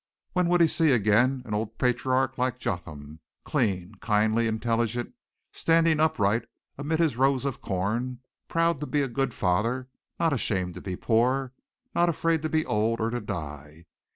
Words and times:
When 0.33 0.47
would 0.49 0.61
he 0.61 0.67
see 0.67 0.91
again 0.91 1.43
an 1.45 1.53
old 1.53 1.77
patriarch 1.77 2.35
like 2.35 2.57
Jotham, 2.57 3.19
clean, 3.45 3.93
kindly, 4.01 4.47
intelligent, 4.47 5.13
standing 5.53 5.99
upright 5.99 6.45
amid 6.75 6.97
his 6.97 7.17
rows 7.17 7.45
of 7.45 7.61
corn, 7.61 8.21
proud 8.47 8.79
to 8.79 8.87
be 8.87 9.03
a 9.03 9.07
good 9.07 9.31
father, 9.31 9.89
not 10.19 10.33
ashamed 10.33 10.73
to 10.73 10.81
be 10.81 10.95
poor, 10.95 11.53
not 11.93 12.09
afraid 12.09 12.41
to 12.41 12.49
be 12.49 12.65
old 12.65 12.99
or 12.99 13.11
to 13.11 13.21
die. 13.21 13.85